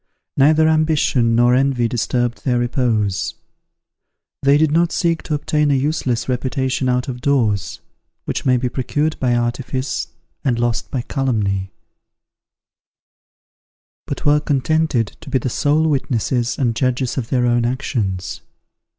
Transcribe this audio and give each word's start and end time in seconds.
Neither 0.35 0.67
ambition 0.67 1.35
nor 1.35 1.53
envy 1.53 1.87
disturbed 1.87 2.43
their 2.43 2.57
repose. 2.57 3.35
They 4.41 4.57
did 4.57 4.71
not 4.71 4.91
seek 4.91 5.21
to 5.21 5.35
obtain 5.35 5.69
a 5.69 5.75
useless 5.75 6.27
reputation 6.27 6.89
out 6.89 7.07
of 7.07 7.21
doors, 7.21 7.81
which 8.25 8.43
may 8.43 8.57
be 8.57 8.67
procured 8.67 9.19
by 9.19 9.35
artifice 9.35 10.07
and 10.43 10.57
lost 10.57 10.89
by 10.89 11.03
calumny; 11.03 11.69
but 14.07 14.25
were 14.25 14.39
contented 14.39 15.15
to 15.21 15.29
be 15.29 15.37
the 15.37 15.49
sole 15.49 15.87
witnesses 15.87 16.57
and 16.57 16.75
judges 16.75 17.15
of 17.19 17.29
their 17.29 17.45
own 17.45 17.63
actions. 17.63 18.41